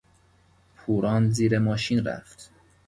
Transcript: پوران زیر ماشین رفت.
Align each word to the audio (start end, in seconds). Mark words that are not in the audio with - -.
پوران 0.77 1.31
زیر 1.31 1.59
ماشین 1.59 2.03
رفت. 2.05 2.49